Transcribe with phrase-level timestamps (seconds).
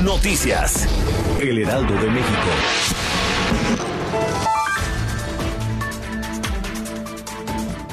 [0.00, 0.88] Noticias.
[1.38, 2.48] El Heraldo de México.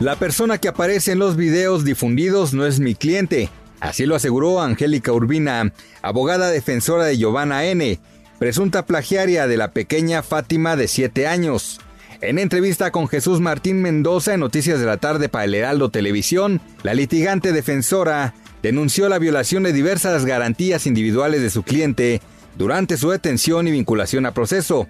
[0.00, 3.48] La persona que aparece en los videos difundidos no es mi cliente.
[3.78, 8.00] Así lo aseguró Angélica Urbina, abogada defensora de Giovanna N.,
[8.40, 11.80] presunta plagiaria de la pequeña Fátima de 7 años.
[12.20, 16.60] En entrevista con Jesús Martín Mendoza en Noticias de la Tarde para el Heraldo Televisión,
[16.82, 22.22] la litigante defensora denunció la violación de diversas garantías individuales de su cliente
[22.56, 24.88] durante su detención y vinculación a proceso.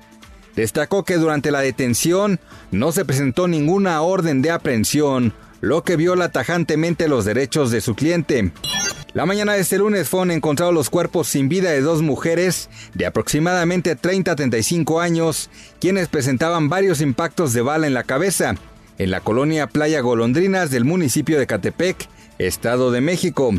[0.55, 2.39] Destacó que durante la detención
[2.71, 7.97] no se presentó ninguna orden de aprehensión, lo que viola tajantemente los derechos de su
[7.97, 8.53] cliente.
[9.13, 13.07] La mañana de este lunes fueron encontrados los cuerpos sin vida de dos mujeres de
[13.07, 18.55] aproximadamente 30 a 35 años, quienes presentaban varios impactos de bala en la cabeza,
[18.99, 23.53] en la colonia Playa Golondrinas del municipio de Catepec, Estado de México.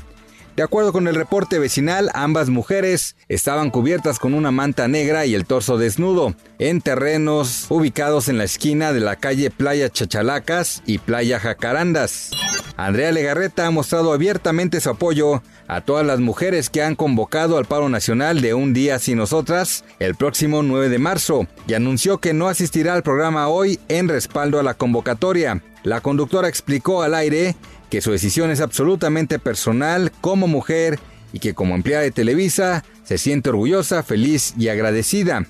[0.56, 5.36] De acuerdo con el reporte vecinal, ambas mujeres estaban cubiertas con una manta negra y
[5.36, 11.00] el torso desnudo, en terrenos ubicados en la esquina de la calle Playa Chachalacas y
[11.00, 12.31] Playa Jacarandas.
[12.78, 17.66] Andrea Legarreta ha mostrado abiertamente su apoyo a todas las mujeres que han convocado al
[17.66, 22.34] paro nacional de Un Día Sin Nosotras el próximo 9 de marzo y anunció que
[22.34, 25.64] no asistirá al programa hoy en respaldo a la convocatoria.
[25.84, 27.56] La conductora explicó al aire
[27.90, 31.00] que su decisión es absolutamente personal como mujer
[31.32, 35.45] y que como empleada de Televisa se siente orgullosa, feliz y agradecida.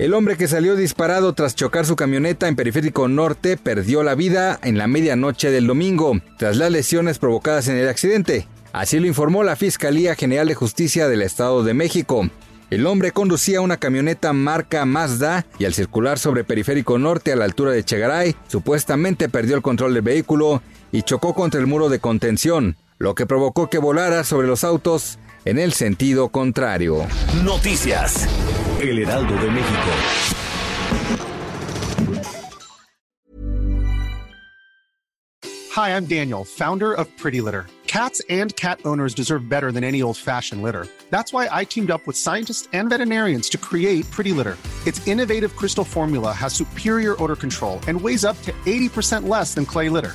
[0.00, 4.58] El hombre que salió disparado tras chocar su camioneta en Periférico Norte perdió la vida
[4.62, 8.48] en la medianoche del domingo, tras las lesiones provocadas en el accidente.
[8.72, 12.30] Así lo informó la Fiscalía General de Justicia del Estado de México.
[12.70, 17.44] El hombre conducía una camioneta marca Mazda y al circular sobre Periférico Norte a la
[17.44, 20.62] altura de Chegaray, supuestamente perdió el control del vehículo
[20.92, 25.18] y chocó contra el muro de contención, lo que provocó que volara sobre los autos
[25.44, 27.06] en el sentido contrario.
[27.44, 28.28] Noticias.
[28.80, 29.90] El Heraldo de México.
[35.72, 37.66] Hi, I'm Daniel, founder of Pretty Litter.
[37.86, 40.86] Cats and cat owners deserve better than any old-fashioned litter.
[41.10, 44.56] That's why I teamed up with scientists and veterinarians to create Pretty Litter.
[44.86, 49.66] Its innovative crystal formula has superior odor control and weighs up to 80% less than
[49.66, 50.14] clay litter.